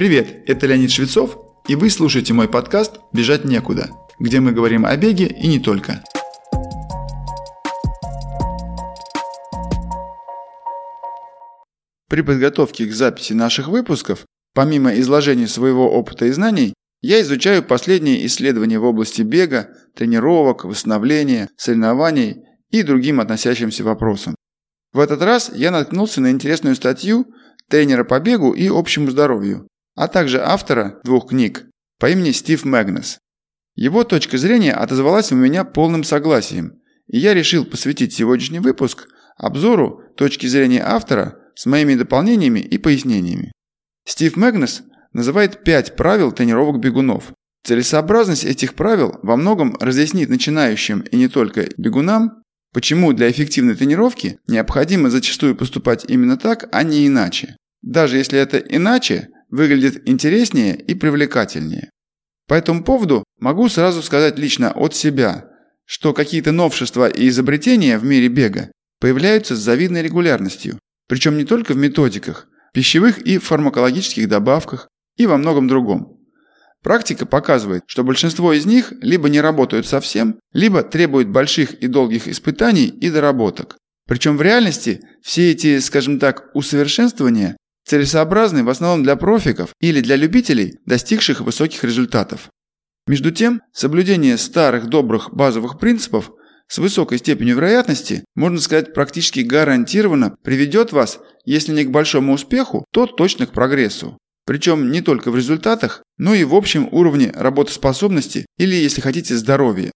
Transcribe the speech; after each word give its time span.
Привет, 0.00 0.44
это 0.46 0.66
Леонид 0.66 0.90
Швецов, 0.90 1.36
и 1.68 1.76
вы 1.76 1.90
слушаете 1.90 2.32
мой 2.32 2.48
подкаст 2.48 3.00
«Бежать 3.12 3.44
некуда», 3.44 3.90
где 4.18 4.40
мы 4.40 4.52
говорим 4.52 4.86
о 4.86 4.96
беге 4.96 5.26
и 5.26 5.46
не 5.46 5.58
только. 5.58 6.02
При 12.08 12.22
подготовке 12.22 12.86
к 12.86 12.92
записи 12.94 13.34
наших 13.34 13.68
выпусков, 13.68 14.24
помимо 14.54 14.98
изложения 15.00 15.46
своего 15.46 15.92
опыта 15.92 16.24
и 16.24 16.30
знаний, 16.30 16.72
я 17.02 17.20
изучаю 17.20 17.62
последние 17.62 18.24
исследования 18.24 18.78
в 18.78 18.84
области 18.84 19.20
бега, 19.20 19.68
тренировок, 19.94 20.64
восстановления, 20.64 21.50
соревнований 21.58 22.36
и 22.70 22.82
другим 22.82 23.20
относящимся 23.20 23.84
вопросам. 23.84 24.34
В 24.94 24.98
этот 24.98 25.20
раз 25.20 25.52
я 25.54 25.70
наткнулся 25.70 26.22
на 26.22 26.30
интересную 26.30 26.74
статью 26.74 27.26
тренера 27.68 28.04
по 28.04 28.18
бегу 28.18 28.52
и 28.52 28.66
общему 28.68 29.10
здоровью, 29.10 29.66
а 30.00 30.08
также 30.08 30.40
автора 30.40 30.98
двух 31.04 31.28
книг 31.28 31.66
по 31.98 32.08
имени 32.08 32.30
Стив 32.30 32.64
Мэгнес. 32.64 33.18
Его 33.74 34.02
точка 34.02 34.38
зрения 34.38 34.72
отозвалась 34.72 35.30
у 35.30 35.36
меня 35.36 35.62
полным 35.62 36.04
согласием, 36.04 36.80
и 37.06 37.18
я 37.18 37.34
решил 37.34 37.66
посвятить 37.66 38.14
сегодняшний 38.14 38.60
выпуск 38.60 39.08
обзору 39.36 40.00
точки 40.16 40.46
зрения 40.46 40.82
автора 40.82 41.36
с 41.54 41.66
моими 41.66 41.96
дополнениями 41.96 42.60
и 42.60 42.78
пояснениями. 42.78 43.52
Стив 44.06 44.36
Мэгнес 44.36 44.84
называет 45.12 45.64
пять 45.64 45.96
правил 45.96 46.32
тренировок 46.32 46.80
бегунов. 46.80 47.34
Целесообразность 47.66 48.46
этих 48.46 48.76
правил 48.76 49.18
во 49.22 49.36
многом 49.36 49.76
разъяснит 49.80 50.30
начинающим 50.30 51.00
и 51.00 51.16
не 51.18 51.28
только 51.28 51.68
бегунам, 51.76 52.42
почему 52.72 53.12
для 53.12 53.30
эффективной 53.30 53.74
тренировки 53.74 54.38
необходимо 54.48 55.10
зачастую 55.10 55.56
поступать 55.56 56.06
именно 56.08 56.38
так, 56.38 56.70
а 56.72 56.84
не 56.84 57.06
иначе. 57.06 57.54
Даже 57.82 58.16
если 58.16 58.38
это 58.38 58.56
иначе 58.56 59.28
выглядит 59.50 60.08
интереснее 60.08 60.76
и 60.76 60.94
привлекательнее. 60.94 61.90
По 62.46 62.54
этому 62.54 62.82
поводу 62.82 63.24
могу 63.38 63.68
сразу 63.68 64.02
сказать 64.02 64.38
лично 64.38 64.72
от 64.72 64.94
себя, 64.94 65.48
что 65.84 66.12
какие-то 66.12 66.52
новшества 66.52 67.08
и 67.08 67.28
изобретения 67.28 67.98
в 67.98 68.04
мире 68.04 68.28
бега 68.28 68.70
появляются 69.00 69.56
с 69.56 69.60
завидной 69.60 70.02
регулярностью, 70.02 70.78
причем 71.08 71.36
не 71.36 71.44
только 71.44 71.74
в 71.74 71.76
методиках, 71.76 72.46
пищевых 72.72 73.18
и 73.18 73.38
фармакологических 73.38 74.28
добавках 74.28 74.88
и 75.16 75.26
во 75.26 75.36
многом 75.36 75.68
другом. 75.68 76.18
Практика 76.82 77.26
показывает, 77.26 77.82
что 77.86 78.04
большинство 78.04 78.52
из 78.52 78.64
них 78.64 78.92
либо 79.02 79.28
не 79.28 79.40
работают 79.40 79.86
совсем, 79.86 80.38
либо 80.52 80.82
требуют 80.82 81.28
больших 81.28 81.74
и 81.74 81.88
долгих 81.88 82.26
испытаний 82.26 82.86
и 82.86 83.10
доработок. 83.10 83.76
Причем 84.08 84.36
в 84.36 84.42
реальности 84.42 85.02
все 85.22 85.50
эти, 85.50 85.78
скажем 85.78 86.18
так, 86.18 86.50
усовершенствования 86.54 87.56
целесообразны 87.90 88.62
в 88.62 88.68
основном 88.68 89.02
для 89.02 89.16
профиков 89.16 89.70
или 89.80 90.00
для 90.00 90.14
любителей, 90.14 90.78
достигших 90.86 91.40
высоких 91.40 91.82
результатов. 91.82 92.48
Между 93.08 93.32
тем, 93.32 93.62
соблюдение 93.72 94.38
старых 94.38 94.86
добрых 94.86 95.34
базовых 95.34 95.80
принципов 95.80 96.30
с 96.68 96.78
высокой 96.78 97.18
степенью 97.18 97.56
вероятности, 97.56 98.24
можно 98.36 98.60
сказать, 98.60 98.94
практически 98.94 99.40
гарантированно 99.40 100.36
приведет 100.44 100.92
вас, 100.92 101.18
если 101.44 101.72
не 101.72 101.82
к 101.82 101.90
большому 101.90 102.34
успеху, 102.34 102.84
то 102.92 103.06
точно 103.06 103.48
к 103.48 103.52
прогрессу. 103.52 104.16
Причем 104.46 104.92
не 104.92 105.00
только 105.00 105.32
в 105.32 105.36
результатах, 105.36 106.04
но 106.16 106.32
и 106.32 106.44
в 106.44 106.54
общем 106.54 106.88
уровне 106.92 107.32
работоспособности 107.34 108.46
или, 108.56 108.76
если 108.76 109.00
хотите, 109.00 109.36
здоровья. 109.36 109.90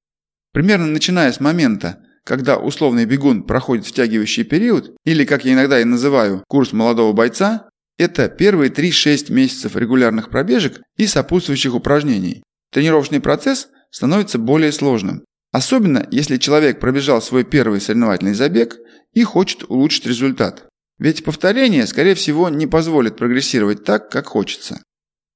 Примерно 0.52 0.86
начиная 0.86 1.30
с 1.30 1.38
момента, 1.38 2.00
когда 2.24 2.56
условный 2.56 3.04
бегун 3.04 3.44
проходит 3.44 3.86
втягивающий 3.86 4.42
период, 4.42 4.96
или, 5.04 5.24
как 5.24 5.44
я 5.44 5.52
иногда 5.52 5.80
и 5.80 5.84
называю, 5.84 6.42
курс 6.48 6.72
молодого 6.72 7.12
бойца, 7.12 7.68
это 7.96 8.28
первые 8.28 8.70
3-6 8.70 9.32
месяцев 9.32 9.76
регулярных 9.76 10.30
пробежек 10.30 10.80
и 10.96 11.06
сопутствующих 11.06 11.74
упражнений. 11.74 12.42
Тренировочный 12.72 13.20
процесс 13.20 13.68
становится 13.90 14.38
более 14.38 14.72
сложным. 14.72 15.24
Особенно, 15.52 16.08
если 16.10 16.36
человек 16.36 16.80
пробежал 16.80 17.22
свой 17.22 17.44
первый 17.44 17.80
соревновательный 17.80 18.34
забег 18.34 18.76
и 19.12 19.22
хочет 19.22 19.62
улучшить 19.70 20.06
результат. 20.06 20.68
Ведь 20.98 21.24
повторение, 21.24 21.86
скорее 21.86 22.16
всего, 22.16 22.48
не 22.48 22.66
позволит 22.66 23.16
прогрессировать 23.16 23.84
так, 23.84 24.10
как 24.10 24.26
хочется. 24.26 24.82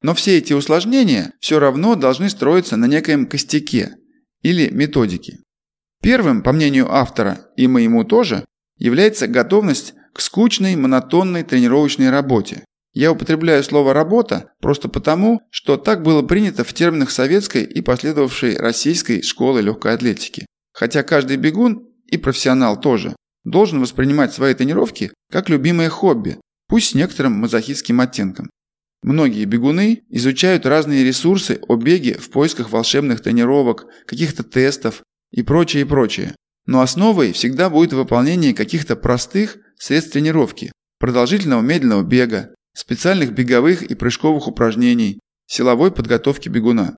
Но 0.02 0.14
все 0.14 0.38
эти 0.38 0.52
усложнения 0.52 1.32
все 1.40 1.58
равно 1.58 1.94
должны 1.94 2.28
строиться 2.30 2.76
на 2.76 2.86
некоем 2.86 3.26
костяке 3.26 3.96
или 4.42 4.70
методике. 4.70 5.38
Первым, 6.02 6.42
по 6.42 6.52
мнению 6.52 6.92
автора, 6.92 7.46
и 7.56 7.66
моему 7.66 8.04
тоже, 8.04 8.44
является 8.76 9.26
готовность 9.26 9.94
к 10.18 10.20
скучной, 10.20 10.74
монотонной 10.74 11.44
тренировочной 11.44 12.10
работе. 12.10 12.64
Я 12.92 13.12
употребляю 13.12 13.62
слово 13.62 13.94
«работа» 13.94 14.50
просто 14.60 14.88
потому, 14.88 15.42
что 15.52 15.76
так 15.76 16.02
было 16.02 16.22
принято 16.22 16.64
в 16.64 16.72
терминах 16.72 17.12
советской 17.12 17.62
и 17.62 17.80
последовавшей 17.82 18.56
российской 18.56 19.22
школы 19.22 19.62
легкой 19.62 19.94
атлетики. 19.94 20.44
Хотя 20.72 21.04
каждый 21.04 21.36
бегун, 21.36 21.86
и 22.06 22.16
профессионал 22.16 22.80
тоже, 22.80 23.14
должен 23.44 23.80
воспринимать 23.80 24.32
свои 24.32 24.54
тренировки 24.54 25.12
как 25.30 25.48
любимое 25.48 25.88
хобби, 25.88 26.40
пусть 26.66 26.90
с 26.90 26.94
некоторым 26.94 27.34
мазохистским 27.34 28.00
оттенком. 28.00 28.50
Многие 29.04 29.44
бегуны 29.44 30.02
изучают 30.08 30.66
разные 30.66 31.04
ресурсы 31.04 31.60
о 31.68 31.76
беге 31.76 32.14
в 32.14 32.30
поисках 32.30 32.70
волшебных 32.70 33.20
тренировок, 33.20 33.86
каких-то 34.04 34.42
тестов 34.42 35.04
и 35.30 35.44
прочее, 35.44 35.82
и 35.82 35.86
прочее. 35.86 36.34
Но 36.68 36.82
основой 36.82 37.32
всегда 37.32 37.70
будет 37.70 37.94
выполнение 37.94 38.52
каких-то 38.52 38.94
простых 38.94 39.56
средств 39.78 40.12
тренировки, 40.12 40.70
продолжительного 40.98 41.62
медленного 41.62 42.02
бега, 42.02 42.54
специальных 42.74 43.32
беговых 43.32 43.82
и 43.82 43.94
прыжковых 43.94 44.48
упражнений, 44.48 45.18
силовой 45.46 45.90
подготовки 45.90 46.50
бегуна. 46.50 46.94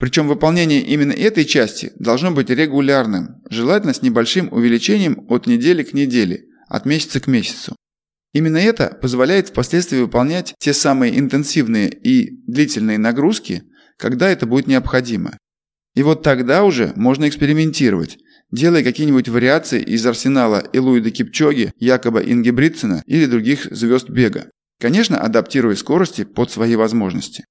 Причем 0.00 0.26
выполнение 0.26 0.80
именно 0.80 1.12
этой 1.12 1.44
части 1.44 1.92
должно 1.94 2.32
быть 2.32 2.50
регулярным, 2.50 3.40
желательно 3.48 3.94
с 3.94 4.02
небольшим 4.02 4.52
увеличением 4.52 5.24
от 5.28 5.46
недели 5.46 5.84
к 5.84 5.94
неделе, 5.94 6.46
от 6.66 6.84
месяца 6.84 7.20
к 7.20 7.28
месяцу. 7.28 7.76
Именно 8.32 8.58
это 8.58 8.98
позволяет 9.00 9.50
впоследствии 9.50 10.00
выполнять 10.00 10.56
те 10.58 10.72
самые 10.72 11.16
интенсивные 11.20 11.88
и 11.88 12.30
длительные 12.48 12.98
нагрузки, 12.98 13.62
когда 13.96 14.28
это 14.28 14.44
будет 14.46 14.66
необходимо. 14.66 15.38
И 15.94 16.02
вот 16.02 16.24
тогда 16.24 16.64
уже 16.64 16.92
можно 16.96 17.28
экспериментировать, 17.28 18.18
делая 18.54 18.84
какие-нибудь 18.84 19.28
вариации 19.28 19.82
из 19.82 20.06
арсенала 20.06 20.62
Элуида 20.72 21.10
Кипчоги, 21.10 21.72
Якоба 21.78 22.20
Ингебритсена 22.20 23.02
или 23.06 23.26
других 23.26 23.66
звезд 23.70 24.08
бега. 24.08 24.48
Конечно, 24.80 25.18
адаптируя 25.18 25.74
скорости 25.74 26.24
под 26.24 26.50
свои 26.50 26.76
возможности. 26.76 27.44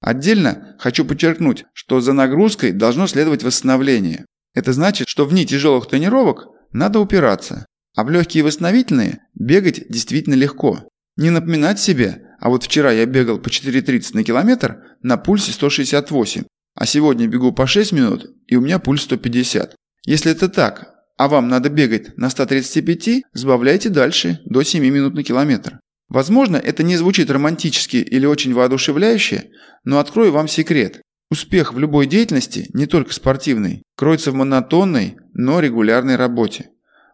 Отдельно 0.00 0.76
хочу 0.78 1.04
подчеркнуть, 1.04 1.64
что 1.72 2.00
за 2.00 2.12
нагрузкой 2.12 2.72
должно 2.72 3.06
следовать 3.06 3.42
восстановление. 3.42 4.26
Это 4.54 4.72
значит, 4.72 5.08
что 5.08 5.24
в 5.24 5.30
дни 5.30 5.44
тяжелых 5.44 5.88
тренировок 5.88 6.46
надо 6.72 7.00
упираться, 7.00 7.66
а 7.96 8.04
в 8.04 8.10
легкие 8.10 8.44
восстановительные 8.44 9.20
бегать 9.34 9.88
действительно 9.88 10.34
легко. 10.34 10.88
Не 11.16 11.30
напоминать 11.30 11.80
себе, 11.80 12.22
а 12.38 12.48
вот 12.48 12.64
вчера 12.64 12.92
я 12.92 13.06
бегал 13.06 13.38
по 13.38 13.48
4.30 13.48 14.10
на 14.14 14.22
километр 14.22 14.82
на 15.02 15.16
пульсе 15.16 15.52
168, 15.52 16.44
а 16.74 16.86
сегодня 16.86 17.26
бегу 17.26 17.52
по 17.52 17.66
6 17.66 17.92
минут 17.92 18.26
и 18.46 18.56
у 18.56 18.60
меня 18.60 18.78
пульс 18.78 19.02
150. 19.02 19.74
Если 20.04 20.32
это 20.32 20.48
так, 20.48 20.94
а 21.16 21.28
вам 21.28 21.48
надо 21.48 21.70
бегать 21.70 22.16
на 22.16 22.28
135, 22.28 23.22
сбавляйте 23.32 23.88
дальше 23.88 24.40
до 24.44 24.62
7 24.62 24.84
минут 24.84 25.14
на 25.14 25.22
километр. 25.22 25.80
Возможно, 26.08 26.56
это 26.56 26.82
не 26.82 26.96
звучит 26.96 27.30
романтически 27.30 27.96
или 27.96 28.26
очень 28.26 28.52
воодушевляюще, 28.52 29.50
но 29.84 29.98
открою 29.98 30.32
вам 30.32 30.48
секрет. 30.48 31.00
Успех 31.30 31.72
в 31.72 31.78
любой 31.78 32.06
деятельности, 32.06 32.68
не 32.74 32.86
только 32.86 33.12
спортивной, 33.14 33.82
кроется 33.96 34.30
в 34.30 34.34
монотонной, 34.34 35.16
но 35.32 35.60
регулярной 35.60 36.16
работе. 36.16 36.70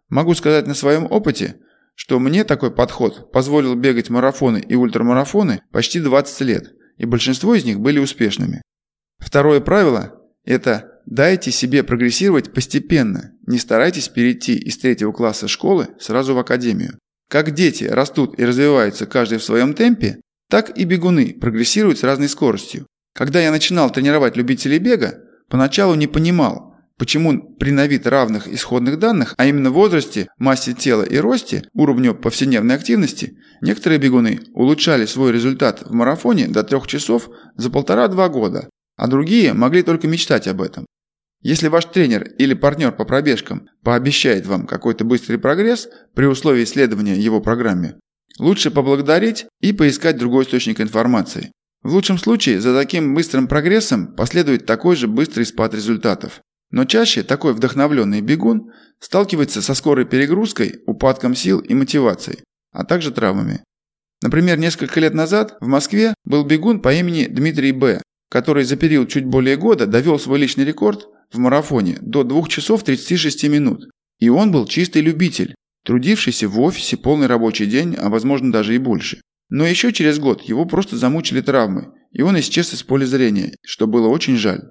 Могу 0.09 0.35
сказать 0.35 0.67
на 0.67 0.75
своем 0.75 1.07
опыте, 1.09 1.61
что 1.95 2.19
мне 2.19 2.45
такой 2.45 2.73
подход 2.73 3.31
позволил 3.31 3.77
бегать 3.77 4.11
марафоны 4.11 4.59
и 4.59 4.75
ультрамарафоны 4.75 5.63
почти 5.71 6.01
20 6.01 6.41
лет, 6.41 6.73
и 6.97 7.05
большинство 7.05 7.55
из 7.55 7.65
них 7.65 7.79
были 7.79 8.01
успешными. 8.01 8.63
Второе 9.19 9.61
правило– 9.61 10.21
это 10.45 11.00
дайте 11.07 11.51
себе 11.51 11.83
прогрессировать 11.83 12.53
постепенно, 12.53 13.33
не 13.47 13.59
старайтесь 13.59 14.09
перейти 14.09 14.57
из 14.57 14.79
третьего 14.79 15.13
класса 15.13 15.49
школы 15.49 15.89
сразу 15.99 16.35
в 16.35 16.39
академию. 16.39 16.99
Как 17.29 17.53
дети 17.53 17.85
растут 17.85 18.39
и 18.39 18.45
развиваются 18.45 19.07
каждый 19.07 19.39
в 19.39 19.45
своем 19.45 19.75
темпе, 19.75 20.21
так 20.49 20.77
и 20.77 20.85
бегуны 20.85 21.37
прогрессируют 21.41 21.99
с 21.99 22.03
разной 22.03 22.29
скоростью. 22.29 22.87
Когда 23.15 23.41
я 23.41 23.51
начинал 23.51 23.91
тренировать 23.91 24.37
любителей 24.37 24.79
бега, 24.79 25.21
поначалу 25.49 25.95
не 25.95 26.07
понимал, 26.07 26.75
почему 26.99 27.55
при 27.55 27.71
на 27.71 27.87
вид 27.87 28.07
равных 28.07 28.47
исходных 28.49 28.99
данных, 28.99 29.35
а 29.37 29.47
именно 29.47 29.71
возрасте, 29.71 30.29
массе 30.39 30.75
тела 30.75 31.03
и 31.03 31.19
росте, 31.19 31.65
уровню 31.73 32.15
повседневной 32.15 32.75
активности, 32.75 33.39
некоторые 33.61 33.99
бегуны 33.99 34.41
улучшали 34.55 35.07
свой 35.07 35.33
результат 35.33 35.83
в 35.83 35.93
марафоне 35.93 36.49
до 36.49 36.63
3 36.63 36.81
часов 36.87 37.31
за 37.57 37.71
полтора-два 37.71 38.29
года, 38.29 38.69
а 39.01 39.07
другие 39.07 39.55
могли 39.55 39.83
только 39.83 40.07
мечтать 40.09 40.47
об 40.47 40.61
этом. 40.61 40.85
Если 41.41 41.69
ваш 41.69 41.87
тренер 41.87 42.23
или 42.37 42.53
партнер 42.53 42.93
по 42.93 43.07
пробежкам 43.07 43.67
пообещает 43.83 44.47
вам 44.47 44.67
какой-то 44.67 45.07
быстрый 45.07 45.39
прогресс 45.39 45.89
при 46.15 46.27
условии 46.27 46.67
следования 46.67 47.17
его 47.17 47.41
программе, 47.41 47.99
лучше 48.39 48.71
поблагодарить 48.71 49.47
и 49.63 49.73
поискать 49.73 50.19
другой 50.19 50.45
источник 50.45 50.83
информации. 50.83 51.51
В 51.83 51.95
лучшем 51.95 52.19
случае 52.19 52.61
за 52.61 52.79
таким 52.79 53.15
быстрым 53.15 53.49
прогрессом 53.49 54.15
последует 54.15 54.67
такой 54.67 54.97
же 54.97 55.09
быстрый 55.09 55.45
спад 55.45 55.73
результатов. 55.73 56.43
Но 56.71 56.85
чаще 56.85 57.23
такой 57.23 57.55
вдохновленный 57.55 58.21
бегун 58.21 58.71
сталкивается 58.99 59.63
со 59.63 59.73
скорой 59.73 60.05
перегрузкой, 60.05 60.81
упадком 60.87 61.35
сил 61.35 61.61
и 61.61 61.73
мотивацией, 61.73 62.41
а 62.71 62.85
также 62.85 63.13
травмами. 63.13 63.65
Например, 64.23 64.59
несколько 64.59 65.01
лет 65.01 65.15
назад 65.15 65.57
в 65.63 65.67
Москве 65.67 66.13
был 66.25 66.45
бегун 66.45 66.83
по 66.83 66.93
имени 66.93 67.25
Дмитрий 67.25 67.73
Б., 67.73 68.03
который 68.31 68.65
за 68.65 68.77
период 68.77 69.11
чуть 69.11 69.27
более 69.27 69.57
года 69.57 69.87
довел 69.87 70.19
свой 70.19 70.39
личный 70.39 70.65
рекорд 70.65 71.09
в 71.33 71.39
марафоне 71.39 71.99
до 72.01 72.25
2 72.25 72.49
часов 72.49 72.85
36 72.85 73.45
минут. 73.49 73.91
И 74.19 74.29
он 74.29 74.53
был 74.53 74.67
чистый 74.67 75.03
любитель, 75.03 75.55
трудившийся 75.85 76.49
в 76.49 76.59
офисе 76.61 76.97
полный 76.97 77.27
рабочий 77.27 77.67
день, 77.67 77.97
а 77.97 78.09
возможно 78.09 78.53
даже 78.53 78.75
и 78.75 78.79
больше. 78.79 79.21
Но 79.49 79.67
еще 79.67 79.93
через 79.93 80.19
год 80.19 80.43
его 80.43 80.65
просто 80.65 80.97
замучили 80.97 81.41
травмы, 81.41 81.93
и 82.13 82.23
он 82.23 82.39
исчез 82.39 82.73
из 82.73 82.83
поля 82.85 83.05
зрения, 83.05 83.57
что 83.63 83.87
было 83.87 84.09
очень 84.09 84.37
жаль. 84.37 84.71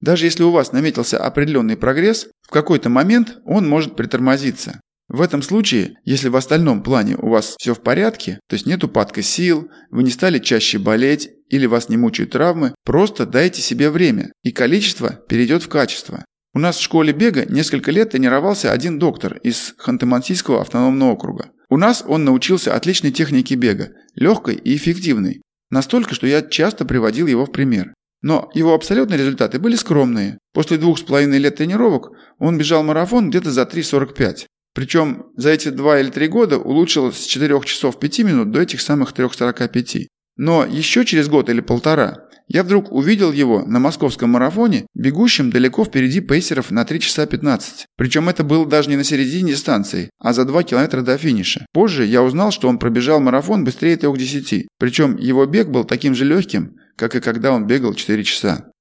Даже 0.00 0.26
если 0.26 0.44
у 0.44 0.50
вас 0.50 0.72
наметился 0.72 1.18
определенный 1.18 1.76
прогресс, 1.76 2.28
в 2.42 2.50
какой-то 2.50 2.88
момент 2.88 3.38
он 3.44 3.68
может 3.68 3.96
притормозиться. 3.96 4.80
В 5.08 5.20
этом 5.20 5.42
случае, 5.42 5.94
если 6.04 6.28
в 6.28 6.36
остальном 6.36 6.82
плане 6.82 7.16
у 7.16 7.28
вас 7.28 7.56
все 7.58 7.74
в 7.74 7.82
порядке, 7.82 8.40
то 8.48 8.54
есть 8.54 8.66
нет 8.66 8.82
упадка 8.82 9.22
сил, 9.22 9.68
вы 9.90 10.04
не 10.04 10.10
стали 10.10 10.38
чаще 10.38 10.78
болеть 10.78 11.30
или 11.48 11.66
вас 11.66 11.88
не 11.88 11.96
мучают 11.96 12.30
травмы, 12.30 12.74
просто 12.84 13.26
дайте 13.26 13.60
себе 13.60 13.90
время, 13.90 14.32
и 14.42 14.52
количество 14.52 15.20
перейдет 15.28 15.62
в 15.62 15.68
качество. 15.68 16.24
У 16.54 16.58
нас 16.58 16.76
в 16.76 16.82
школе 16.82 17.12
бега 17.12 17.46
несколько 17.46 17.90
лет 17.90 18.10
тренировался 18.10 18.72
один 18.72 18.98
доктор 18.98 19.38
из 19.38 19.74
Ханты-Мансийского 19.78 20.60
автономного 20.60 21.12
округа. 21.12 21.50
У 21.70 21.78
нас 21.78 22.04
он 22.06 22.24
научился 22.24 22.74
отличной 22.74 23.12
технике 23.12 23.54
бега, 23.54 23.92
легкой 24.14 24.56
и 24.56 24.76
эффективной. 24.76 25.40
Настолько, 25.70 26.14
что 26.14 26.26
я 26.26 26.42
часто 26.42 26.84
приводил 26.84 27.26
его 27.26 27.46
в 27.46 27.52
пример. 27.52 27.94
Но 28.20 28.50
его 28.52 28.74
абсолютные 28.74 29.18
результаты 29.18 29.58
были 29.58 29.74
скромные. 29.74 30.38
После 30.52 30.76
двух 30.76 30.98
с 30.98 31.02
половиной 31.02 31.38
лет 31.38 31.56
тренировок 31.56 32.10
он 32.38 32.58
бежал 32.58 32.82
марафон 32.82 33.30
где-то 33.30 33.50
за 33.50 33.62
3.45. 33.62 34.46
Причем 34.74 35.26
за 35.36 35.50
эти 35.50 35.68
два 35.68 36.00
или 36.00 36.10
три 36.10 36.28
года 36.28 36.58
улучшил 36.58 37.12
с 37.12 37.26
4 37.26 37.60
часов 37.64 37.98
5 37.98 38.18
минут 38.20 38.50
до 38.50 38.60
этих 38.60 38.80
самых 38.80 39.12
3.45. 39.12 40.06
Но 40.36 40.64
еще 40.64 41.04
через 41.04 41.28
год 41.28 41.50
или 41.50 41.60
полтора 41.60 42.28
я 42.48 42.62
вдруг 42.64 42.92
увидел 42.92 43.32
его 43.32 43.64
на 43.64 43.78
московском 43.78 44.30
марафоне, 44.30 44.86
бегущим 44.94 45.50
далеко 45.50 45.84
впереди 45.84 46.20
пейсеров 46.20 46.70
на 46.70 46.84
3 46.84 47.00
часа 47.00 47.26
15. 47.26 47.86
Причем 47.96 48.28
это 48.28 48.44
было 48.44 48.66
даже 48.66 48.90
не 48.90 48.96
на 48.96 49.04
середине 49.04 49.52
дистанции, 49.52 50.10
а 50.18 50.32
за 50.32 50.44
2 50.44 50.62
километра 50.64 51.02
до 51.02 51.16
финиша. 51.16 51.66
Позже 51.72 52.04
я 52.04 52.22
узнал, 52.22 52.50
что 52.50 52.68
он 52.68 52.78
пробежал 52.78 53.20
марафон 53.20 53.64
быстрее 53.64 53.96
3.10. 53.96 54.66
Причем 54.78 55.16
его 55.16 55.46
бег 55.46 55.68
был 55.68 55.84
таким 55.84 56.14
же 56.14 56.24
легким, 56.24 56.76
как 56.96 57.14
и 57.14 57.20
когда 57.20 57.52
он 57.52 57.66
бегал 57.66 57.94
4 57.94 58.24
часа. 58.24 58.71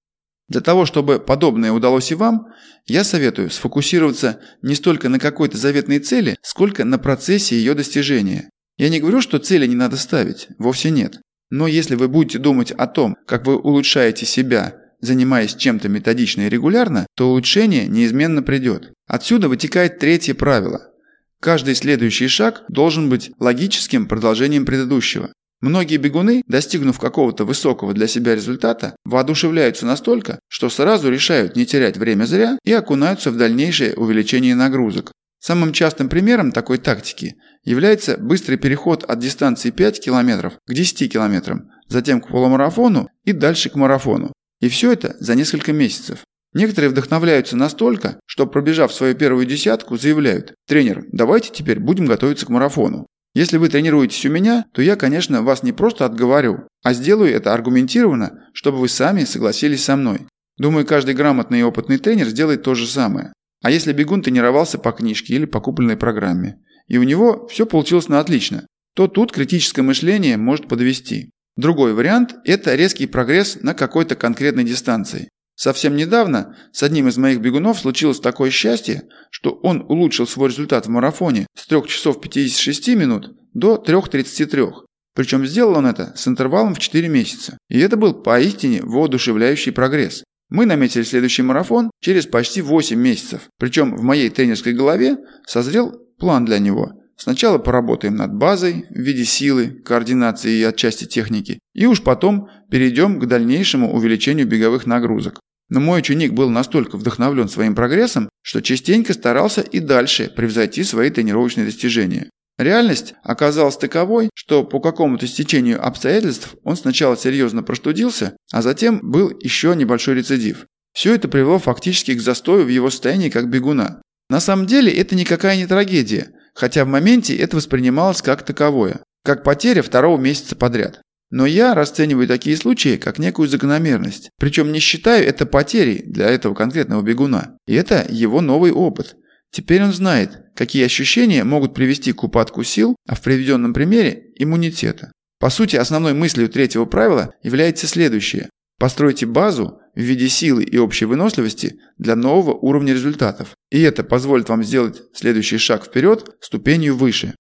Для 0.52 0.60
того, 0.60 0.86
чтобы 0.86 1.20
подобное 1.20 1.72
удалось 1.72 2.12
и 2.12 2.16
вам, 2.16 2.48
я 2.86 3.06
советую 3.06 3.50
сфокусироваться 3.50 4.42
не 4.62 4.76
столько 4.76 5.08
на 5.08 5.18
какой-то 5.18 5.58
заветной 5.58 6.00
цели, 6.00 6.36
сколько 6.42 6.84
на 6.84 7.00
процессе 7.00 7.56
ее 7.56 7.74
достижения. 7.74 8.50
Я 8.76 8.90
не 8.90 9.00
говорю, 9.00 9.22
что 9.22 9.40
цели 9.40 9.66
не 9.66 9.76
надо 9.76 9.96
ставить, 9.96 10.50
вовсе 10.58 10.90
нет. 10.90 11.22
Но 11.52 11.68
если 11.68 11.96
вы 11.96 12.10
будете 12.10 12.38
думать 12.38 12.72
о 12.72 12.88
том, 12.88 13.16
как 13.26 13.48
вы 13.48 13.56
улучшаете 13.56 14.26
себя, 14.26 14.76
занимаясь 15.00 15.56
чем-то 15.56 15.88
методично 15.88 16.42
и 16.42 16.50
регулярно, 16.50 17.08
то 17.16 17.30
улучшение 17.30 17.88
неизменно 17.88 18.44
придет. 18.44 18.92
Отсюда 19.08 19.48
вытекает 19.48 20.00
третье 20.00 20.34
правило. 20.34 20.92
Каждый 21.40 21.76
следующий 21.76 22.28
шаг 22.28 22.66
должен 22.68 23.10
быть 23.10 23.32
логическим 23.40 24.06
продолжением 24.06 24.66
предыдущего. 24.66 25.32
Многие 25.62 25.98
бегуны, 25.98 26.42
достигнув 26.48 27.00
какого-то 27.00 27.46
высокого 27.46 27.94
для 27.94 28.08
себя 28.08 28.34
результата, 28.34 28.96
воодушевляются 29.06 29.86
настолько, 29.86 30.40
что 30.48 30.70
сразу 30.70 31.10
решают 31.10 31.56
не 31.56 31.68
терять 31.68 31.98
время 31.98 32.26
зря 32.26 32.58
и 32.64 32.74
окунаются 32.74 33.30
в 33.30 33.38
дальнейшее 33.38 33.94
увеличение 33.94 34.56
нагрузок. 34.56 35.12
Самым 35.40 35.72
частым 35.72 36.10
примером 36.10 36.52
такой 36.52 36.78
тактики 36.78 37.36
является 37.64 38.18
быстрый 38.18 38.58
переход 38.58 39.04
от 39.04 39.20
дистанции 39.20 39.70
5 39.70 40.04
км 40.04 40.52
к 40.52 40.74
10 40.74 41.12
км, 41.12 41.62
затем 41.88 42.22
к 42.22 42.28
полумарафону 42.28 43.10
и 43.24 43.32
дальше 43.32 43.70
к 43.70 43.76
марафону. 43.76 44.34
И 44.60 44.70
все 44.70 44.92
это 44.92 45.16
за 45.20 45.36
несколько 45.36 45.74
месяцев. 45.74 46.20
Некоторые 46.54 46.90
вдохновляются 46.90 47.56
настолько, 47.56 48.20
что 48.26 48.46
пробежав 48.46 48.94
свою 48.94 49.16
первую 49.16 49.46
десятку, 49.46 49.98
заявляют 49.98 50.54
«Тренер, 50.68 51.06
давайте 51.12 51.50
теперь 51.52 51.80
будем 51.80 52.06
готовиться 52.06 52.46
к 52.46 52.50
марафону». 52.50 53.08
Если 53.34 53.58
вы 53.58 53.70
тренируетесь 53.70 54.26
у 54.26 54.30
меня, 54.30 54.66
то 54.74 54.82
я, 54.82 54.96
конечно, 54.96 55.42
вас 55.42 55.64
не 55.64 55.72
просто 55.72 56.06
отговорю, 56.06 56.68
а 56.84 56.94
сделаю 56.94 57.34
это 57.34 57.54
аргументированно, 57.54 58.50
чтобы 58.54 58.80
вы 58.80 58.90
сами 58.90 59.24
согласились 59.24 59.84
со 59.84 59.96
мной. 59.96 60.28
Думаю, 60.58 60.86
каждый 60.86 61.16
грамотный 61.16 61.62
и 61.62 61.64
опытный 61.64 61.98
тренер 61.98 62.28
сделает 62.28 62.64
то 62.64 62.76
же 62.76 62.86
самое. 62.86 63.32
А 63.64 63.72
если 63.72 63.94
бегун 63.94 64.22
тренировался 64.22 64.78
по 64.78 64.92
книжке 64.92 65.36
или 65.36 65.46
по 65.46 65.62
купленной 65.62 65.96
программе, 65.96 66.58
и 66.88 66.98
у 66.98 67.04
него 67.04 67.48
все 67.48 67.66
получилось 67.66 68.10
на 68.10 68.20
отлично, 68.20 68.68
то 68.96 69.08
тут 69.08 69.32
критическое 69.32 69.82
мышление 69.82 70.36
может 70.36 70.68
подвести. 70.68 71.32
Другой 71.56 71.94
вариант– 71.94 72.36
это 72.46 72.76
резкий 72.76 73.08
прогресс 73.08 73.60
на 73.62 73.74
какой-то 73.74 74.16
конкретной 74.16 74.66
дистанции. 74.66 75.30
Совсем 75.64 75.96
недавно 75.96 76.58
с 76.72 76.82
одним 76.82 77.08
из 77.08 77.18
моих 77.18 77.40
бегунов 77.40 77.78
случилось 77.78 78.20
такое 78.20 78.50
счастье, 78.50 79.04
что 79.30 79.52
он 79.62 79.86
улучшил 79.88 80.26
свой 80.26 80.50
результат 80.50 80.88
в 80.88 80.90
марафоне 80.90 81.46
с 81.56 81.68
3 81.68 81.86
часов 81.86 82.20
56 82.20 82.88
минут 82.96 83.36
до 83.54 83.76
3.33. 83.76 84.72
Причем 85.14 85.46
сделал 85.46 85.78
он 85.78 85.86
это 85.86 86.14
с 86.16 86.28
интервалом 86.28 86.74
в 86.74 86.80
4 86.80 87.08
месяца. 87.10 87.60
И 87.70 87.78
это 87.78 87.96
был 87.96 88.24
поистине 88.24 88.82
воодушевляющий 88.82 89.72
прогресс. 89.72 90.24
Мы 90.50 90.66
наметили 90.66 91.04
следующий 91.04 91.44
марафон 91.44 91.92
через 92.02 92.26
почти 92.26 92.64
8 92.64 93.00
месяцев. 93.00 93.42
Причем 93.60 93.96
в 93.96 94.02
моей 94.02 94.32
тренерской 94.32 94.74
голове 94.74 95.18
созрел 95.46 95.92
план 96.18 96.44
для 96.44 96.58
него. 96.58 96.94
Сначала 97.18 97.60
поработаем 97.60 98.16
над 98.16 98.34
базой 98.34 98.88
в 98.90 98.98
виде 98.98 99.26
силы, 99.26 99.68
координации 99.86 100.58
и 100.58 100.64
отчасти 100.64 101.06
техники. 101.06 101.60
И 101.76 101.86
уж 101.86 102.02
потом 102.02 102.50
перейдем 102.72 103.20
к 103.20 103.28
дальнейшему 103.28 103.94
увеличению 103.94 104.48
беговых 104.48 104.88
нагрузок. 104.88 105.40
Но 105.72 105.80
мой 105.80 106.00
ученик 106.00 106.34
был 106.34 106.50
настолько 106.50 106.98
вдохновлен 106.98 107.48
своим 107.48 107.76
прогрессом, 107.76 108.30
что 108.44 108.62
частенько 108.62 109.14
старался 109.14 109.62
и 109.62 109.80
дальше 109.80 110.30
превзойти 110.36 110.84
свои 110.84 111.10
тренировочные 111.10 111.66
достижения. 111.66 112.30
Реальность 112.58 113.14
оказалась 113.24 113.78
таковой, 113.78 114.30
что 114.36 114.66
по 114.66 114.82
какому-то 114.82 115.26
стечению 115.28 115.84
обстоятельств 115.84 116.56
он 116.66 116.76
сначала 116.76 117.16
серьезно 117.16 117.64
простудился, 117.64 118.36
а 118.52 118.62
затем 118.62 119.00
был 119.02 119.32
еще 119.40 119.74
небольшой 119.74 120.16
рецидив. 120.16 120.66
Все 120.94 121.16
это 121.16 121.30
привело 121.30 121.58
фактически 121.58 122.14
к 122.16 122.22
застою 122.22 122.66
в 122.66 122.70
его 122.70 122.90
состоянии 122.90 123.30
как 123.30 123.50
бегуна. 123.50 124.02
На 124.30 124.42
самом 124.42 124.66
деле 124.66 124.92
это 124.92 125.16
никакая 125.16 125.56
не 125.56 125.68
трагедия, 125.68 126.34
хотя 126.54 126.84
в 126.84 126.90
моменте 126.90 127.34
это 127.38 127.56
воспринималось 127.56 128.22
как 128.22 128.44
таковое, 128.44 129.00
как 129.24 129.46
потеря 129.46 129.84
второго 129.84 130.20
месяца 130.20 130.58
подряд. 130.58 131.02
Но 131.32 131.46
я 131.46 131.74
расцениваю 131.74 132.28
такие 132.28 132.58
случаи 132.58 132.98
как 132.98 133.18
некую 133.18 133.48
закономерность. 133.48 134.30
Причем 134.38 134.72
не 134.72 134.80
считаю 134.80 135.26
это 135.26 135.46
потерей 135.46 136.04
для 136.06 136.30
этого 136.30 136.54
конкретного 136.54 137.02
бегуна. 137.02 137.58
И 137.66 137.74
это 137.74 138.06
его 138.10 138.42
новый 138.42 138.72
опыт. 138.72 139.16
Теперь 139.50 139.82
он 139.82 139.94
знает, 139.94 140.44
какие 140.56 140.86
ощущения 140.86 141.44
могут 141.44 141.74
привести 141.74 142.12
к 142.12 142.24
упадку 142.24 142.64
сил, 142.64 142.96
а 143.08 143.16
в 143.16 143.22
приведенном 143.22 143.74
примере– 143.74 144.26
иммунитета. 144.38 145.12
По 145.40 145.50
сути, 145.50 145.78
основной 145.78 146.14
мыслью 146.14 146.50
третьего 146.50 146.86
правила 146.86 147.34
является 147.42 147.88
следующее. 147.88 148.50
Постройте 148.78 149.26
базу 149.26 149.80
в 149.96 150.00
виде 150.00 150.28
силы 150.28 150.64
и 150.64 150.78
общей 150.78 151.06
выносливости 151.06 151.80
для 151.98 152.16
нового 152.16 152.54
уровня 152.54 152.94
результатов. 152.94 153.56
И 153.70 153.82
это 153.82 154.04
позволит 154.04 154.50
вам 154.50 154.64
сделать 154.64 155.02
следующий 155.14 155.58
шаг 155.58 155.86
вперед 155.86 156.30
ступенью 156.42 156.96
выше. 156.96 157.36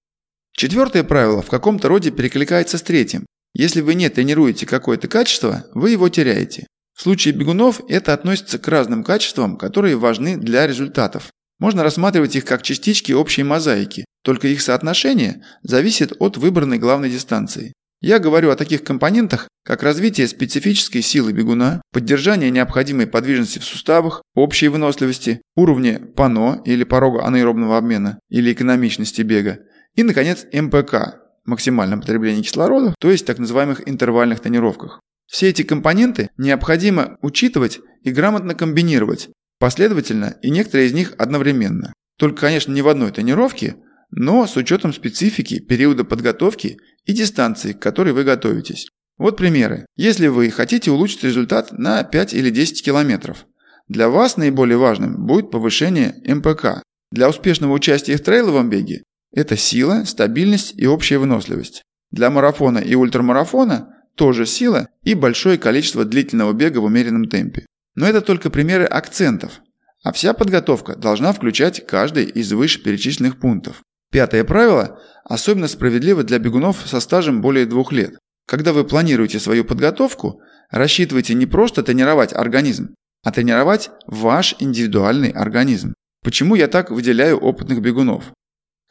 Четвертое 0.54 1.04
правило 1.04 1.42
в 1.42 1.50
каком-то 1.50 1.88
роде 1.88 2.12
перекликается 2.12 2.78
с 2.78 2.82
третьим. 2.82 3.26
Если 3.54 3.82
вы 3.82 3.96
не 3.96 4.10
тренируете 4.10 4.66
какое-то 4.66 5.08
качество, 5.08 5.66
вы 5.74 5.92
его 5.92 6.10
теряете. 6.10 6.68
В 6.94 7.02
случае 7.02 7.34
бегунов 7.34 7.82
это 7.88 8.14
относится 8.14 8.60
к 8.60 8.68
разным 8.68 9.04
качествам, 9.04 9.58
которые 9.58 9.98
важны 9.98 10.38
для 10.38 10.68
результатов. 10.68 11.32
Можно 11.60 11.84
рассматривать 11.84 12.36
их 12.36 12.46
как 12.46 12.64
частички 12.64 13.12
общей 13.12 13.44
мозаики, 13.44 14.06
только 14.24 14.48
их 14.48 14.62
соотношение 14.62 15.44
зависит 15.64 16.14
от 16.20 16.38
выбранной 16.38 16.80
главной 16.80 17.10
дистанции. 17.10 17.74
Я 18.02 18.18
говорю 18.18 18.50
о 18.50 18.56
таких 18.56 18.84
компонентах, 18.84 19.48
как 19.64 19.84
развитие 19.84 20.28
специфической 20.28 21.02
силы 21.02 21.34
бегуна, 21.34 21.84
поддержание 21.92 22.50
необходимой 22.50 23.06
подвижности 23.06 23.60
в 23.60 23.64
суставах, 23.64 24.24
общей 24.34 24.70
выносливости, 24.70 25.42
уровня 25.56 26.00
ПАНО 26.16 26.64
или 26.66 26.84
порога 26.84 27.26
анаэробного 27.26 27.78
обмена 27.78 28.20
или 28.30 28.54
экономичности 28.54 29.22
бега 29.22 29.60
и, 29.96 30.02
наконец, 30.02 30.48
МПК 30.52 31.21
максимальном 31.46 32.02
потреблении 32.02 32.42
кислорода, 32.42 32.96
то 33.00 33.10
есть 33.10 33.26
так 33.26 33.40
называемых 33.40 33.88
интервальных 33.88 34.40
тренировках. 34.40 35.00
Все 35.28 35.50
эти 35.50 35.64
компоненты 35.64 36.30
необходимо 36.38 37.18
учитывать 37.22 37.80
и 38.04 38.12
грамотно 38.12 38.54
комбинировать, 38.54 39.30
последовательно 39.60 40.36
и 40.42 40.50
некоторые 40.50 40.88
из 40.88 40.94
них 40.94 41.14
одновременно. 41.18 41.94
Только, 42.18 42.42
конечно, 42.42 42.74
не 42.74 42.82
в 42.82 42.90
одной 42.90 43.12
тренировке, 43.12 43.78
но 44.12 44.46
с 44.46 44.58
учетом 44.58 44.94
специфики 44.94 45.60
периода 45.60 46.04
подготовки 46.04 46.78
и 47.06 47.14
дистанции, 47.14 47.74
к 47.74 47.80
которой 47.80 48.14
вы 48.14 48.24
готовитесь. 48.24 48.88
Вот 49.18 49.38
примеры. 49.38 49.86
Если 49.96 50.28
вы 50.28 50.50
хотите 50.50 50.92
улучшить 50.92 51.24
результат 51.24 51.72
на 51.72 52.04
5 52.04 52.34
или 52.34 52.50
10 52.50 52.84
километров, 52.84 53.46
для 53.88 54.10
вас 54.10 54.38
наиболее 54.38 54.78
важным 54.78 55.26
будет 55.26 55.52
повышение 55.52 56.16
МПК. 56.26 56.84
Для 57.12 57.30
успешного 57.30 57.74
участия 57.74 58.18
в 58.18 58.24
трейловом 58.24 58.70
беге 58.70 59.04
это 59.32 59.58
сила, 59.58 60.04
стабильность 60.06 60.74
и 60.78 60.88
общая 60.88 61.18
выносливость. 61.18 61.84
Для 62.12 62.30
марафона 62.30 62.80
и 62.80 62.96
ультрамарафона 62.96 63.96
тоже 64.16 64.46
сила 64.46 64.90
и 65.04 65.14
большое 65.14 65.58
количество 65.58 66.06
длительного 66.06 66.54
бега 66.54 66.80
в 66.80 66.84
умеренном 66.84 67.30
темпе. 67.30 67.66
Но 67.96 68.08
это 68.08 68.22
только 68.22 68.50
примеры 68.50 68.86
акцентов, 68.86 69.62
а 70.04 70.12
вся 70.12 70.34
подготовка 70.34 70.96
должна 70.96 71.32
включать 71.32 71.86
каждый 71.86 72.26
из 72.26 72.52
вышеперечисленных 72.52 73.40
пунктов. 73.40 73.82
Пятое 74.12 74.44
правило 74.44 75.00
особенно 75.24 75.68
справедливо 75.68 76.24
для 76.24 76.40
бегунов 76.40 76.84
со 76.86 77.00
стажем 77.00 77.42
более 77.42 77.66
двух 77.66 77.92
лет. 77.92 78.18
Когда 78.48 78.74
вы 78.74 78.84
планируете 78.84 79.40
свою 79.40 79.64
подготовку, 79.64 80.42
рассчитывайте 80.70 81.34
не 81.34 81.46
просто 81.46 81.84
тренировать 81.84 82.34
организм, 82.34 82.96
а 83.24 83.32
тренировать 83.32 83.92
ваш 84.08 84.56
индивидуальный 84.60 85.30
организм. 85.30 85.94
Почему 86.24 86.56
я 86.56 86.68
так 86.68 86.92
выделяю 86.92 87.38
опытных 87.38 87.82
бегунов? 87.82 88.34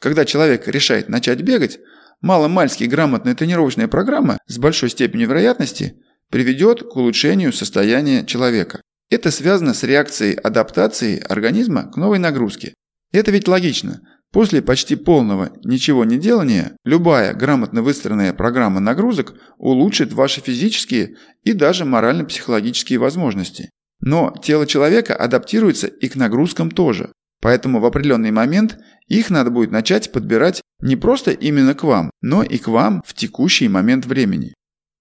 Когда 0.01 0.25
человек 0.25 0.67
решает 0.67 1.09
начать 1.09 1.41
бегать, 1.41 1.79
маломальски 2.21 2.85
грамотная 2.85 3.35
тренировочная 3.35 3.87
программа 3.87 4.39
с 4.47 4.57
большой 4.57 4.89
степенью 4.89 5.29
вероятности 5.29 5.93
приведет 6.31 6.81
к 6.81 6.95
улучшению 6.95 7.53
состояния 7.53 8.25
человека. 8.25 8.81
Это 9.11 9.29
связано 9.29 9.75
с 9.75 9.83
реакцией 9.83 10.33
адаптации 10.35 11.19
организма 11.19 11.91
к 11.91 11.97
новой 11.97 12.17
нагрузке. 12.17 12.73
Это 13.11 13.29
ведь 13.29 13.47
логично. 13.47 14.01
После 14.31 14.63
почти 14.63 14.95
полного 14.95 15.51
ничего 15.63 16.03
не 16.03 16.17
делания, 16.17 16.75
любая 16.83 17.35
грамотно 17.35 17.83
выстроенная 17.83 18.33
программа 18.33 18.79
нагрузок 18.79 19.35
улучшит 19.57 20.13
ваши 20.13 20.41
физические 20.41 21.17
и 21.43 21.53
даже 21.53 21.85
морально-психологические 21.85 22.97
возможности. 22.97 23.69
Но 23.99 24.33
тело 24.41 24.65
человека 24.65 25.15
адаптируется 25.15 25.85
и 25.85 26.07
к 26.07 26.15
нагрузкам 26.15 26.71
тоже. 26.71 27.11
Поэтому 27.41 27.79
в 27.79 27.85
определенный 27.85 28.31
момент 28.31 28.77
их 29.07 29.29
надо 29.29 29.49
будет 29.49 29.71
начать 29.71 30.11
подбирать 30.11 30.61
не 30.79 30.95
просто 30.95 31.31
именно 31.31 31.73
к 31.73 31.83
вам, 31.83 32.11
но 32.21 32.43
и 32.43 32.57
к 32.57 32.67
вам 32.67 33.01
в 33.05 33.13
текущий 33.13 33.67
момент 33.67 34.05
времени. 34.05 34.53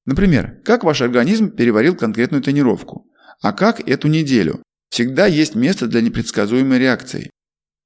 Например, 0.06 0.58
как 0.64 0.82
ваш 0.82 1.02
организм 1.02 1.50
переварил 1.50 1.94
конкретную 1.94 2.42
тренировку, 2.42 3.06
а 3.42 3.52
как 3.52 3.86
эту 3.88 4.08
неделю. 4.08 4.62
Всегда 4.90 5.26
есть 5.26 5.54
место 5.54 5.86
для 5.86 6.00
непредсказуемой 6.00 6.78
реакции. 6.78 7.30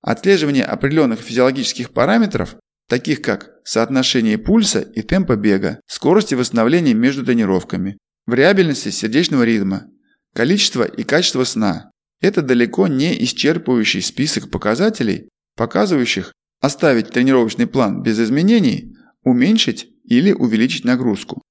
Отслеживание 0.00 0.64
определенных 0.64 1.20
физиологических 1.20 1.90
параметров, 1.90 2.56
таких 2.88 3.20
как 3.22 3.50
соотношение 3.64 4.38
пульса 4.38 4.80
и 4.80 5.02
темпа 5.02 5.36
бега, 5.36 5.80
скорости 5.86 6.34
восстановления 6.34 6.94
между 6.94 7.24
тренировками, 7.24 7.98
вариабельности 8.26 8.90
сердечного 8.90 9.42
ритма, 9.42 9.86
количество 10.34 10.84
и 10.84 11.02
качество 11.02 11.44
сна– 11.44 11.90
это 12.20 12.42
далеко 12.42 12.88
не 12.88 13.16
исчерпывающий 13.22 14.02
список 14.02 14.50
показателей, 14.50 15.28
показывающих 15.56 16.32
оставить 16.60 17.10
тренировочный 17.10 17.66
план 17.66 18.02
без 18.02 18.18
изменений, 18.18 18.94
уменьшить 19.22 19.88
или 20.04 20.32
увеличить 20.32 20.84
нагрузку. 20.84 21.42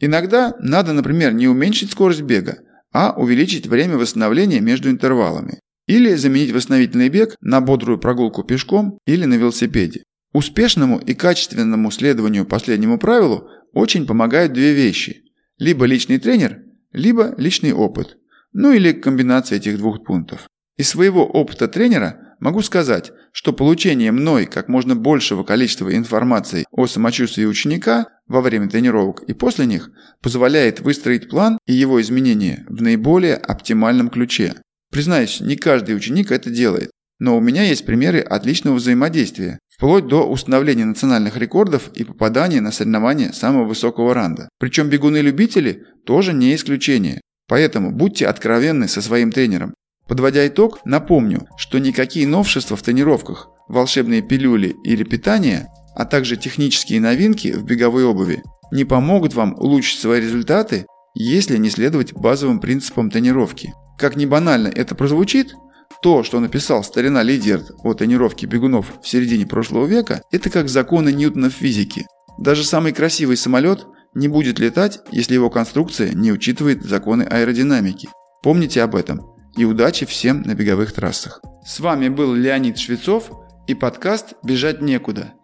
Иногда 0.00 0.54
надо, 0.60 0.92
например, 0.92 1.32
не 1.32 1.48
уменьшить 1.48 1.90
скорость 1.90 2.22
бега, 2.22 2.58
а 2.92 3.12
увеличить 3.16 3.66
время 3.66 3.96
восстановления 3.96 4.60
между 4.60 4.90
интервалами. 4.90 5.60
Или 5.86 6.14
заменить 6.14 6.52
восстановительный 6.52 7.08
бег 7.08 7.36
на 7.40 7.60
бодрую 7.60 7.98
прогулку 7.98 8.42
пешком 8.42 8.98
или 9.06 9.24
на 9.24 9.34
велосипеде. 9.34 10.02
Успешному 10.32 10.98
и 10.98 11.14
качественному 11.14 11.90
следованию 11.90 12.44
последнему 12.44 12.98
правилу 12.98 13.48
очень 13.72 14.06
помогают 14.06 14.52
две 14.52 14.74
вещи. 14.74 15.22
Либо 15.58 15.86
личный 15.86 16.18
тренер, 16.18 16.58
либо 16.92 17.34
личный 17.38 17.72
опыт. 17.72 18.18
Ну 18.58 18.72
или 18.72 18.92
комбинация 18.92 19.56
этих 19.56 19.76
двух 19.76 20.02
пунктов. 20.02 20.48
Из 20.78 20.88
своего 20.88 21.26
опыта 21.26 21.68
тренера 21.68 22.36
могу 22.40 22.62
сказать, 22.62 23.12
что 23.30 23.52
получение 23.52 24.12
мной 24.12 24.46
как 24.46 24.68
можно 24.68 24.96
большего 24.96 25.44
количества 25.44 25.94
информации 25.94 26.64
о 26.70 26.86
самочувствии 26.86 27.44
ученика 27.44 28.06
во 28.26 28.40
время 28.40 28.70
тренировок 28.70 29.24
и 29.24 29.34
после 29.34 29.66
них 29.66 29.90
позволяет 30.22 30.80
выстроить 30.80 31.28
план 31.28 31.58
и 31.66 31.74
его 31.74 32.00
изменения 32.00 32.64
в 32.66 32.80
наиболее 32.80 33.34
оптимальном 33.34 34.08
ключе. 34.08 34.54
Признаюсь, 34.90 35.40
не 35.42 35.56
каждый 35.56 35.94
ученик 35.94 36.32
это 36.32 36.48
делает, 36.48 36.90
но 37.18 37.36
у 37.36 37.40
меня 37.40 37.64
есть 37.64 37.84
примеры 37.84 38.20
отличного 38.20 38.76
взаимодействия, 38.76 39.58
вплоть 39.68 40.06
до 40.06 40.26
установления 40.26 40.86
национальных 40.86 41.36
рекордов 41.36 41.90
и 41.92 42.04
попадания 42.04 42.62
на 42.62 42.72
соревнования 42.72 43.32
самого 43.32 43.66
высокого 43.66 44.14
ранга. 44.14 44.48
Причем 44.58 44.88
бегуны-любители 44.88 45.84
тоже 46.06 46.32
не 46.32 46.54
исключение. 46.54 47.20
Поэтому 47.48 47.92
будьте 47.92 48.26
откровенны 48.26 48.88
со 48.88 49.00
своим 49.00 49.32
тренером. 49.32 49.74
Подводя 50.08 50.46
итог, 50.46 50.80
напомню, 50.84 51.48
что 51.56 51.78
никакие 51.78 52.26
новшества 52.26 52.76
в 52.76 52.82
тренировках, 52.82 53.48
волшебные 53.68 54.22
пилюли 54.22 54.76
или 54.84 55.02
питание, 55.02 55.68
а 55.94 56.04
также 56.04 56.36
технические 56.36 57.00
новинки 57.00 57.52
в 57.52 57.64
беговой 57.64 58.04
обуви 58.04 58.42
не 58.70 58.84
помогут 58.84 59.34
вам 59.34 59.54
улучшить 59.58 60.00
свои 60.00 60.20
результаты, 60.20 60.86
если 61.14 61.56
не 61.56 61.70
следовать 61.70 62.12
базовым 62.12 62.60
принципам 62.60 63.10
тренировки. 63.10 63.72
Как 63.98 64.16
ни 64.16 64.26
банально 64.26 64.68
это 64.68 64.94
прозвучит, 64.94 65.54
то, 66.02 66.22
что 66.22 66.40
написал 66.40 66.84
старина 66.84 67.22
Лидерт 67.22 67.70
о 67.82 67.94
тренировке 67.94 68.46
бегунов 68.46 68.92
в 69.02 69.08
середине 69.08 69.46
прошлого 69.46 69.86
века, 69.86 70.22
это 70.30 70.50
как 70.50 70.68
законы 70.68 71.12
Ньютона 71.12 71.48
в 71.48 71.54
физике. 71.54 72.06
Даже 72.38 72.64
самый 72.64 72.92
красивый 72.92 73.36
самолет 73.36 73.86
не 74.16 74.28
будет 74.28 74.58
летать, 74.58 75.00
если 75.12 75.34
его 75.34 75.50
конструкция 75.50 76.12
не 76.12 76.32
учитывает 76.32 76.82
законы 76.82 77.22
аэродинамики. 77.22 78.08
Помните 78.42 78.82
об 78.82 78.96
этом. 78.96 79.20
И 79.56 79.64
удачи 79.64 80.06
всем 80.06 80.42
на 80.42 80.54
беговых 80.54 80.92
трассах. 80.92 81.40
С 81.64 81.80
вами 81.80 82.08
был 82.08 82.34
Леонид 82.34 82.78
Швецов 82.78 83.30
и 83.66 83.74
подкаст 83.74 84.34
«Бежать 84.42 84.80
некуда». 84.80 85.34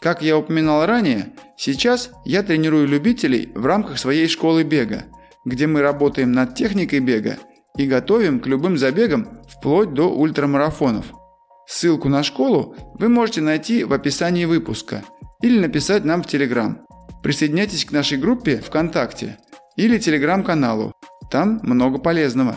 Как 0.00 0.22
я 0.22 0.36
упоминал 0.36 0.86
ранее, 0.86 1.34
сейчас 1.56 2.10
я 2.24 2.42
тренирую 2.42 2.88
любителей 2.88 3.52
в 3.54 3.66
рамках 3.66 3.98
своей 3.98 4.28
школы 4.28 4.64
бега, 4.64 5.04
где 5.44 5.66
мы 5.66 5.82
работаем 5.82 6.32
над 6.32 6.54
техникой 6.54 7.00
бега 7.00 7.36
и 7.76 7.86
готовим 7.86 8.40
к 8.40 8.46
любым 8.46 8.78
забегам 8.78 9.42
вплоть 9.48 9.92
до 9.92 10.08
ультрамарафонов. 10.08 11.06
Ссылку 11.66 12.08
на 12.08 12.22
школу 12.22 12.74
вы 12.98 13.08
можете 13.08 13.42
найти 13.42 13.84
в 13.84 13.92
описании 13.92 14.46
выпуска 14.46 15.04
или 15.42 15.58
написать 15.58 16.04
нам 16.04 16.22
в 16.22 16.26
Телеграм. 16.26 16.84
Присоединяйтесь 17.22 17.84
к 17.84 17.92
нашей 17.92 18.18
группе 18.18 18.58
ВКонтакте 18.58 19.38
или 19.76 19.98
Телеграм-каналу. 19.98 20.92
Там 21.30 21.60
много 21.62 21.98
полезного. 21.98 22.56